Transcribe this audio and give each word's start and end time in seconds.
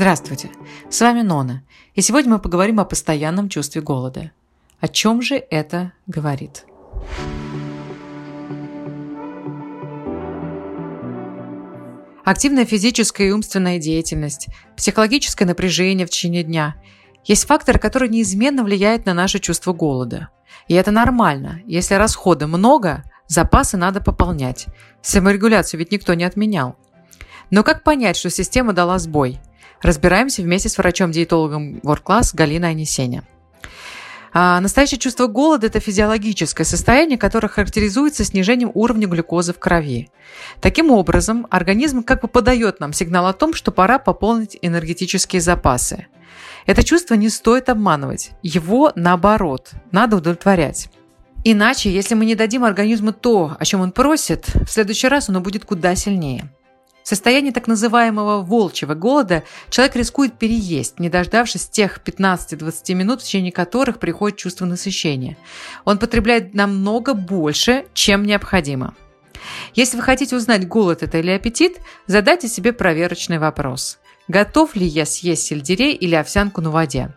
Здравствуйте, 0.00 0.48
с 0.88 0.98
вами 1.02 1.20
Нона, 1.20 1.62
и 1.94 2.00
сегодня 2.00 2.30
мы 2.30 2.38
поговорим 2.38 2.80
о 2.80 2.86
постоянном 2.86 3.50
чувстве 3.50 3.82
голода. 3.82 4.30
О 4.80 4.88
чем 4.88 5.20
же 5.20 5.34
это 5.34 5.92
говорит? 6.06 6.64
Активная 12.24 12.64
физическая 12.64 13.26
и 13.26 13.30
умственная 13.30 13.78
деятельность, 13.78 14.48
психологическое 14.74 15.44
напряжение 15.44 16.06
в 16.06 16.10
течение 16.10 16.44
дня– 16.44 16.76
есть 17.26 17.44
факторы, 17.44 17.78
которые 17.78 18.08
неизменно 18.08 18.64
влияют 18.64 19.04
на 19.04 19.12
наше 19.12 19.38
чувство 19.38 19.74
голода. 19.74 20.30
И 20.66 20.72
это 20.72 20.92
нормально. 20.92 21.60
Если 21.66 21.92
расхода 21.92 22.46
много, 22.46 23.04
запасы 23.26 23.76
надо 23.76 24.00
пополнять. 24.00 24.64
Саморегуляцию 25.02 25.78
ведь 25.78 25.92
никто 25.92 26.14
не 26.14 26.24
отменял. 26.24 26.76
Но 27.50 27.62
как 27.62 27.84
понять, 27.84 28.16
что 28.16 28.30
система 28.30 28.72
дала 28.72 28.98
сбой– 28.98 29.38
Разбираемся 29.82 30.42
вместе 30.42 30.68
с 30.68 30.78
врачом-диетологом 30.78 31.78
World 31.78 32.02
Class 32.02 32.30
Галиной 32.34 32.70
Анисеня. 32.70 33.24
А 34.32 34.60
настоящее 34.60 34.98
чувство 34.98 35.26
голода– 35.26 35.66
это 35.68 35.80
физиологическое 35.80 36.64
состояние, 36.64 37.18
которое 37.18 37.48
характеризуется 37.48 38.24
снижением 38.24 38.70
уровня 38.74 39.08
глюкозы 39.08 39.52
в 39.52 39.58
крови. 39.58 40.10
Таким 40.60 40.90
образом, 40.90 41.46
организм 41.50 42.04
как 42.04 42.22
бы 42.22 42.28
подает 42.28 42.78
нам 42.78 42.92
сигнал 42.92 43.26
о 43.26 43.32
том, 43.32 43.54
что 43.54 43.72
пора 43.72 43.98
пополнить 43.98 44.56
энергетические 44.62 45.40
запасы. 45.42 46.06
Это 46.66 46.84
чувство 46.84 47.14
не 47.14 47.28
стоит 47.28 47.68
обманывать. 47.68 48.30
Его, 48.42 48.92
наоборот, 48.94 49.70
надо 49.90 50.16
удовлетворять. 50.16 50.88
Иначе, 51.42 51.90
если 51.90 52.14
мы 52.14 52.26
не 52.26 52.34
дадим 52.34 52.64
организму 52.64 53.12
то, 53.12 53.56
о 53.58 53.64
чем 53.64 53.80
он 53.80 53.92
просит, 53.92 54.46
в 54.54 54.68
следующий 54.68 55.08
раз 55.08 55.28
оно 55.28 55.40
будет 55.40 55.64
куда 55.64 55.96
сильнее. 55.96 56.52
В 57.02 57.08
состоянии 57.08 57.50
так 57.50 57.66
называемого 57.66 58.42
волчьего 58.42 58.94
голода 58.94 59.42
человек 59.68 59.96
рискует 59.96 60.38
переесть, 60.38 61.00
не 61.00 61.08
дождавшись 61.08 61.68
тех 61.68 62.00
15-20 62.04 62.94
минут, 62.94 63.22
в 63.22 63.24
течение 63.24 63.52
которых 63.52 63.98
приходит 63.98 64.38
чувство 64.38 64.66
насыщения. 64.66 65.36
Он 65.84 65.98
потребляет 65.98 66.54
намного 66.54 67.14
больше, 67.14 67.86
чем 67.94 68.24
необходимо. 68.24 68.94
Если 69.74 69.96
вы 69.96 70.02
хотите 70.02 70.36
узнать, 70.36 70.68
голод 70.68 71.02
это 71.02 71.18
или 71.18 71.30
аппетит, 71.30 71.78
задайте 72.06 72.48
себе 72.48 72.72
проверочный 72.72 73.38
вопрос. 73.38 73.98
Готов 74.28 74.76
ли 74.76 74.86
я 74.86 75.06
съесть 75.06 75.46
сельдерей 75.46 75.94
или 75.94 76.14
овсянку 76.14 76.60
на 76.60 76.70
воде? 76.70 77.14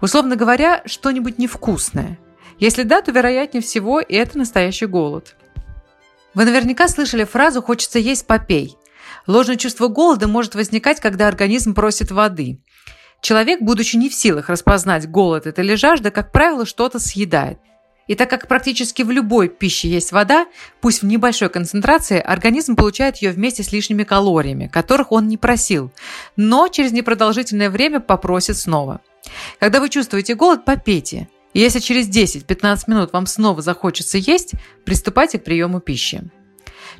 Условно 0.00 0.36
говоря, 0.36 0.82
что-нибудь 0.86 1.38
невкусное. 1.38 2.18
Если 2.58 2.82
да, 2.82 3.02
то 3.02 3.12
вероятнее 3.12 3.62
всего 3.62 4.00
это 4.00 4.38
настоящий 4.38 4.86
голод. 4.86 5.36
Вы 6.34 6.44
наверняка 6.44 6.88
слышали 6.88 7.24
фразу 7.24 7.62
«хочется 7.62 7.98
есть, 7.98 8.26
попей». 8.26 8.76
Ложное 9.26 9.56
чувство 9.56 9.88
голода 9.88 10.28
может 10.28 10.54
возникать, 10.54 11.00
когда 11.00 11.28
организм 11.28 11.74
просит 11.74 12.10
воды. 12.10 12.60
Человек, 13.20 13.60
будучи 13.60 13.96
не 13.96 14.08
в 14.08 14.14
силах 14.14 14.48
распознать, 14.48 15.08
голод 15.10 15.46
это 15.46 15.62
или 15.62 15.74
жажда, 15.74 16.10
как 16.10 16.32
правило, 16.32 16.64
что-то 16.66 16.98
съедает. 16.98 17.58
И 18.06 18.14
так 18.14 18.30
как 18.30 18.46
практически 18.46 19.02
в 19.02 19.10
любой 19.10 19.48
пище 19.48 19.88
есть 19.88 20.12
вода, 20.12 20.46
пусть 20.80 21.02
в 21.02 21.06
небольшой 21.06 21.48
концентрации, 21.48 22.20
организм 22.20 22.76
получает 22.76 23.16
ее 23.16 23.32
вместе 23.32 23.64
с 23.64 23.72
лишними 23.72 24.04
калориями, 24.04 24.68
которых 24.68 25.10
он 25.10 25.26
не 25.26 25.36
просил, 25.36 25.90
но 26.36 26.68
через 26.68 26.92
непродолжительное 26.92 27.68
время 27.68 27.98
попросит 27.98 28.56
снова. 28.56 29.00
Когда 29.58 29.80
вы 29.80 29.88
чувствуете 29.88 30.36
голод, 30.36 30.64
попейте. 30.64 31.28
И 31.52 31.58
если 31.58 31.80
через 31.80 32.08
10-15 32.08 32.82
минут 32.86 33.12
вам 33.12 33.26
снова 33.26 33.60
захочется 33.60 34.18
есть, 34.18 34.52
приступайте 34.84 35.38
к 35.40 35.44
приему 35.44 35.80
пищи. 35.80 36.30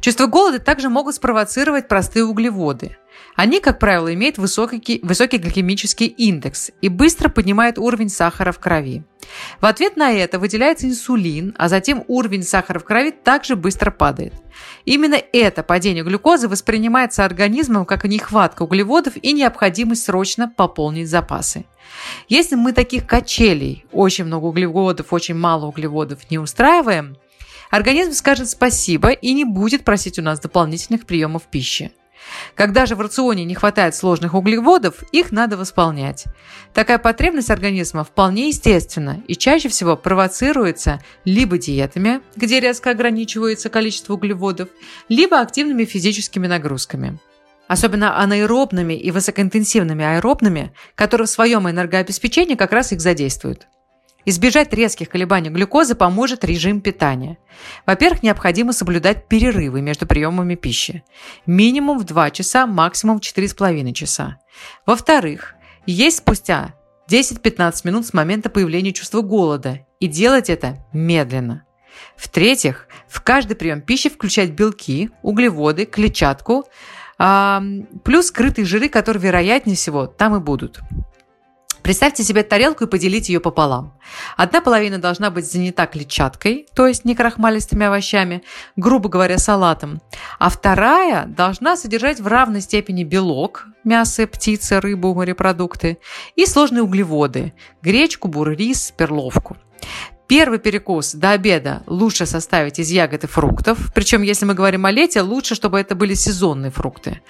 Чувство 0.01 0.27
голода 0.27 0.59
также 0.59 0.89
могут 0.89 1.15
спровоцировать 1.15 1.89
простые 1.89 2.25
углеводы. 2.25 2.97
Они, 3.35 3.61
как 3.61 3.79
правило, 3.79 4.13
имеют 4.15 4.39
высокий, 4.39 5.01
высокий 5.03 5.37
гликемический 5.37 6.07
индекс 6.07 6.71
и 6.81 6.89
быстро 6.89 7.29
поднимают 7.29 7.79
уровень 7.79 8.09
сахара 8.09 8.51
в 8.51 8.59
крови. 8.59 9.05
В 9.61 9.67
ответ 9.67 9.97
на 9.97 10.13
это 10.13 10.39
выделяется 10.39 10.87
инсулин, 10.87 11.55
а 11.59 11.69
затем 11.69 12.05
уровень 12.09 12.43
сахара 12.43 12.79
в 12.79 12.85
крови 12.85 13.11
также 13.11 13.57
быстро 13.57 13.91
падает. 13.91 14.33
Именно 14.85 15.19
это 15.33 15.63
падение 15.63 16.05
глюкозы 16.05 16.49
воспринимается 16.49 17.25
организмом 17.25 17.85
как 17.85 18.05
нехватка 18.05 18.63
углеводов 18.63 19.15
и 19.21 19.33
необходимость 19.33 20.05
срочно 20.05 20.49
пополнить 20.49 21.11
запасы. 21.11 21.67
Если 22.29 22.55
мы 22.55 22.73
таких 22.73 23.07
качелей, 23.07 23.85
очень 23.93 24.25
много 24.25 24.47
углеводов, 24.47 25.13
очень 25.13 25.35
мало 25.35 25.67
углеводов, 25.67 26.31
не 26.31 26.39
устраиваем, 26.39 27.17
Организм 27.77 28.13
скажет 28.15 28.49
спасибо 28.49 29.11
и 29.11 29.35
не 29.35 29.45
будет 29.45 29.85
просить 29.85 30.19
у 30.19 30.23
нас 30.23 30.41
дополнительных 30.41 31.05
приемов 31.05 31.43
пищи. 31.43 31.93
Когда 32.55 32.87
же 32.87 32.97
в 32.97 33.03
рационе 33.03 33.45
не 33.45 33.55
хватает 33.55 33.95
сложных 33.95 34.33
углеводов, 34.33 35.03
их 35.13 35.31
надо 35.31 35.59
восполнять. 35.59 36.25
Такая 36.73 36.97
потребность 36.97 37.51
организма 37.51 38.03
вполне 38.03 38.49
естественна 38.49 39.23
и 39.29 39.37
чаще 39.37 39.69
всего 39.69 39.95
провоцируется 39.95 41.03
либо 41.27 41.59
диетами, 41.59 42.23
где 42.35 42.61
резко 42.61 42.93
ограничивается 42.93 43.69
количество 43.69 44.15
углеводов, 44.15 44.71
либо 45.11 45.39
активными 45.39 45.85
физическими 45.85 46.47
нагрузками. 46.47 47.19
Особенно 47.69 48.19
анаэробными 48.19 48.95
и 48.95 49.11
высокоинтенсивными 49.11 50.03
аэробными, 50.03 50.73
которые 50.95 51.27
в 51.27 51.31
своем 51.31 51.69
энергообеспечении 51.69 52.55
как 52.55 52.73
раз 52.73 52.93
их 52.93 53.03
задействуют. 53.03 53.67
Избежать 54.29 54.75
резких 54.75 55.09
колебаний 55.09 55.51
глюкозы 55.51 55.95
поможет 55.95 56.45
режим 56.45 56.81
питания. 56.81 57.39
Во-первых, 57.87 58.25
необходимо 58.25 58.73
соблюдать 58.73 59.29
перерывы 59.29 59.81
между 59.81 60.05
приемами 60.05 60.57
пищи. 60.57 61.05
Минимум 61.47 61.99
в 61.99 62.05
2 62.05 62.31
часа, 62.33 62.67
максимум 62.67 63.21
в 63.21 63.23
4,5 63.23 63.93
часа. 63.93 64.39
Во-вторых, 64.85 65.55
есть 65.87 66.19
спустя 66.19 66.75
10-15 67.09 67.83
минут 67.85 68.05
с 68.05 68.13
момента 68.13 68.51
появления 68.51 68.93
чувства 68.93 69.21
голода 69.21 69.87
и 70.01 70.09
делать 70.09 70.51
это 70.51 70.85
медленно. 70.93 71.65
В-третьих, 72.17 72.89
в 73.07 73.23
каждый 73.23 73.55
прием 73.55 73.81
пищи 73.81 74.11
включать 74.11 74.51
белки, 74.51 75.11
углеводы, 75.23 75.87
клетчатку, 75.87 76.65
плюс 77.17 78.27
скрытые 78.27 78.65
жиры, 78.65 78.89
которые 78.89 79.23
вероятнее 79.23 79.77
всего 79.77 80.07
там 80.07 80.35
и 80.35 80.41
будут. 80.41 80.81
Представьте 81.87 82.25
себе 82.25 82.43
тарелку 82.43 82.83
и 82.83 82.87
поделите 82.89 83.33
ее 83.33 83.39
пополам. 83.39 83.97
Одна 84.37 84.61
половина 84.61 84.99
должна 84.99 85.31
быть 85.31 85.49
занята 85.49 85.87
клетчаткой, 85.87 86.67
то 86.75 86.89
есть 86.89 87.05
некрахмалистыми 87.05 87.87
овощами, 87.87 88.43
грубо 88.75 89.09
говоря, 89.09 89.39
салатом, 89.39 90.01
а 90.41 90.49
вторая 90.49 91.27
должна 91.27 91.77
содержать 91.77 92.19
в 92.19 92.27
равной 92.27 92.61
степени 92.61 93.05
белок, 93.05 93.69
мясо, 93.85 94.27
птица, 94.27 94.81
рыбу, 94.81 95.15
морепродукты 95.15 95.99
и 96.35 96.45
сложные 96.47 96.83
углеводы– 96.83 97.53
гречку, 97.83 98.27
бурый 98.27 98.57
рис, 98.57 98.93
перловку. 98.97 99.57
Первый 100.29 100.59
перекус 100.59 101.15
до 101.15 101.31
обеда 101.31 101.85
лучше 101.87 102.27
составить 102.27 102.81
из 102.81 102.91
ягод 102.91 103.23
и 103.23 103.27
фруктов. 103.29 103.93
Причем, 103.95 104.23
если 104.23 104.45
мы 104.45 104.55
говорим 104.55 104.85
о 104.85 104.91
лете, 104.91 105.21
лучше, 105.21 105.55
чтобы 105.55 105.79
это 105.79 105.95
были 105.95 106.15
сезонные 106.15 106.73
фрукты. 106.73 107.21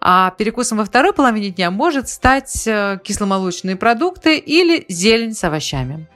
А 0.00 0.30
перекусом 0.30 0.78
во 0.78 0.84
второй 0.84 1.12
половине 1.12 1.50
дня 1.50 1.72
может 1.72 2.08
стать 2.08 2.66
э, 2.66 3.00
кисломолочные 3.02 3.74
продукты 3.74 4.38
или 4.38 4.84
зелень 4.88 5.34
с 5.34 5.42
овощами. 5.42 6.06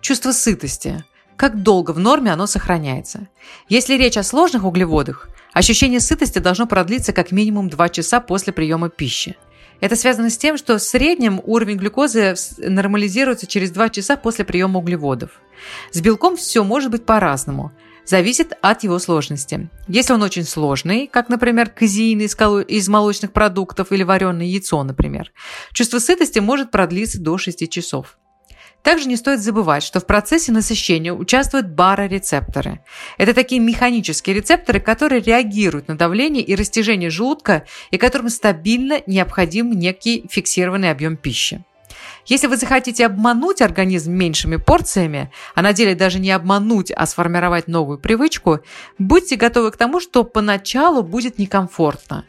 Чувство 0.00 0.30
сытости. 0.30 1.04
Как 1.34 1.60
долго 1.60 1.90
в 1.90 1.98
норме 1.98 2.32
оно 2.32 2.46
сохраняется. 2.46 3.26
Если 3.68 3.94
речь 3.94 4.16
о 4.16 4.22
сложных 4.22 4.64
углеводах, 4.64 5.28
ощущение 5.52 5.98
сытости 5.98 6.38
должно 6.38 6.66
продлиться 6.66 7.12
как 7.12 7.32
минимум 7.32 7.68
2 7.68 7.88
часа 7.88 8.20
после 8.20 8.52
приема 8.52 8.90
пищи. 8.90 9.36
Это 9.80 9.96
связано 9.96 10.30
с 10.30 10.36
тем, 10.38 10.56
что 10.56 10.76
в 10.78 10.82
среднем 10.82 11.40
уровень 11.44 11.76
глюкозы 11.76 12.34
нормализируется 12.58 13.46
через 13.46 13.70
2 13.70 13.88
часа 13.90 14.16
после 14.16 14.44
приема 14.44 14.78
углеводов. 14.78 15.40
С 15.90 16.00
белком 16.00 16.36
все 16.36 16.62
может 16.64 16.90
быть 16.90 17.06
по-разному. 17.06 17.72
Зависит 18.04 18.54
от 18.60 18.82
его 18.82 18.98
сложности. 18.98 19.68
Если 19.86 20.12
он 20.12 20.22
очень 20.22 20.44
сложный, 20.44 21.06
как, 21.06 21.28
например, 21.28 21.70
казеин 21.70 22.20
из 22.20 22.88
молочных 22.88 23.32
продуктов 23.32 23.92
или 23.92 24.02
вареное 24.02 24.46
яйцо, 24.46 24.82
например, 24.82 25.32
чувство 25.72 25.98
сытости 25.98 26.40
может 26.40 26.70
продлиться 26.70 27.20
до 27.20 27.38
6 27.38 27.70
часов. 27.70 28.18
Также 28.82 29.08
не 29.08 29.16
стоит 29.16 29.40
забывать, 29.40 29.82
что 29.82 30.00
в 30.00 30.06
процессе 30.06 30.52
насыщения 30.52 31.12
участвуют 31.12 31.68
барорецепторы. 31.68 32.80
Это 33.18 33.34
такие 33.34 33.60
механические 33.60 34.36
рецепторы, 34.36 34.80
которые 34.80 35.20
реагируют 35.20 35.88
на 35.88 35.96
давление 35.96 36.42
и 36.42 36.54
растяжение 36.54 37.10
желудка 37.10 37.64
и 37.90 37.98
которым 37.98 38.30
стабильно 38.30 39.02
необходим 39.06 39.70
некий 39.72 40.24
фиксированный 40.30 40.90
объем 40.90 41.16
пищи. 41.16 41.62
Если 42.26 42.46
вы 42.46 42.56
захотите 42.56 43.06
обмануть 43.06 43.60
организм 43.60 44.12
меньшими 44.12 44.56
порциями, 44.56 45.30
а 45.54 45.62
на 45.62 45.72
деле 45.72 45.94
даже 45.94 46.18
не 46.18 46.30
обмануть, 46.30 46.90
а 46.90 47.06
сформировать 47.06 47.66
новую 47.68 47.98
привычку, 47.98 48.60
будьте 48.98 49.36
готовы 49.36 49.70
к 49.70 49.76
тому, 49.76 50.00
что 50.00 50.24
поначалу 50.24 51.02
будет 51.02 51.38
некомфортно. 51.38 52.24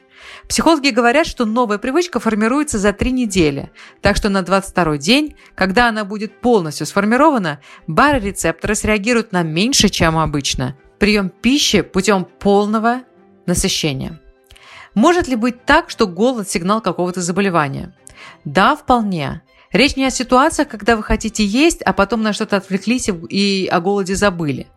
Психологи 0.48 0.90
говорят, 0.90 1.28
что 1.28 1.46
новая 1.46 1.78
привычка 1.78 2.20
формируется 2.20 2.78
за 2.78 2.94
три 2.94 3.12
недели, 3.12 3.72
так 4.02 4.16
что 4.16 4.30
на 4.30 4.42
22 4.42 4.98
день, 4.98 5.36
когда 5.56 5.88
она 5.90 6.06
будет 6.06 6.42
полностью 6.42 6.86
сформирована, 6.86 7.60
барорецепторы 7.88 8.76
среагируют 8.76 9.32
на 9.32 9.44
меньше, 9.44 9.90
чем 9.90 10.18
обычно. 10.18 10.76
Прием 11.00 11.30
пищи 11.30 11.82
путем 11.82 12.26
полного 12.26 13.02
насыщения. 13.46 14.20
Может 14.94 15.28
ли 15.28 15.36
быть 15.36 15.66
так, 15.66 15.90
что 15.90 16.08
голод– 16.08 16.50
сигнал 16.50 16.82
какого-то 16.82 17.22
заболевания? 17.22 17.96
Да, 18.46 18.76
вполне. 18.76 19.42
Речь 19.72 19.96
не 19.96 20.06
о 20.06 20.12
ситуациях, 20.12 20.68
когда 20.68 20.98
вы 20.98 21.04
хотите 21.04 21.46
есть, 21.46 21.82
а 21.82 21.94
потом 21.94 22.22
на 22.22 22.34
что-то 22.34 22.58
отвлеклись 22.58 23.10
и 23.30 23.70
о 23.72 23.80
голоде 23.80 24.16
забыли. 24.16 24.68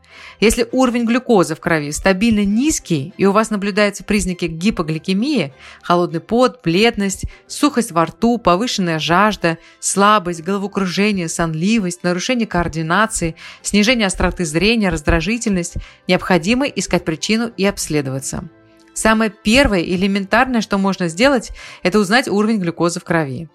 Если 0.41 0.69
уровень 0.73 1.05
глюкозы 1.05 1.55
в 1.55 1.61
крови 1.61 1.93
стабильно 1.93 2.45
низкий 2.45 3.13
и 3.17 3.27
у 3.27 3.33
вас 3.33 3.51
наблюдаются 3.51 4.05
признаки 4.05 4.47
гипогликемии, 4.47 5.53
холодный 5.83 6.21
пот, 6.21 6.61
бледность, 6.63 7.25
сухость 7.47 7.93
во 7.93 8.07
рту, 8.07 8.39
повышенная 8.39 8.99
жажда, 8.99 9.59
слабость, 9.81 10.43
головокружение, 10.43 11.29
сонливость, 11.29 12.03
нарушение 12.03 12.47
координации, 12.47 13.37
снижение 13.63 14.07
остроты 14.07 14.45
зрения, 14.45 14.89
раздражительность, 14.89 15.75
необходимо 16.09 16.67
искать 16.67 17.05
причину 17.05 17.51
и 17.57 17.65
обследоваться. 17.65 18.49
Самое 18.95 19.31
первое 19.31 19.81
и 19.81 19.95
элементарное, 19.97 20.61
что 20.61 20.79
можно 20.79 21.09
сделать, 21.09 21.51
это 21.83 21.99
узнать 21.99 22.29
уровень 22.29 22.61
глюкозы 22.61 23.01
в 23.01 23.05
крови. 23.05 23.49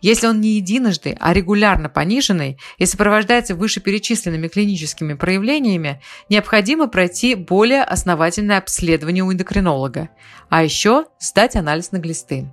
Если 0.00 0.26
он 0.26 0.40
не 0.40 0.56
единожды, 0.56 1.16
а 1.20 1.32
регулярно 1.32 1.88
пониженный 1.88 2.58
и 2.78 2.86
сопровождается 2.86 3.54
вышеперечисленными 3.54 4.48
клиническими 4.48 5.14
проявлениями, 5.14 6.00
необходимо 6.28 6.88
пройти 6.88 7.34
более 7.34 7.82
основательное 7.82 8.58
обследование 8.58 9.22
у 9.22 9.32
эндокринолога, 9.32 10.08
а 10.48 10.64
еще 10.64 11.04
сдать 11.18 11.56
анализ 11.56 11.92
на 11.92 11.98
глисты. 11.98 12.52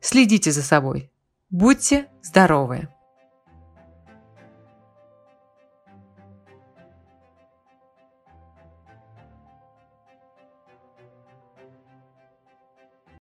Следите 0.00 0.50
за 0.50 0.62
собой. 0.62 1.10
Будьте 1.50 2.06
здоровы! 2.22 2.88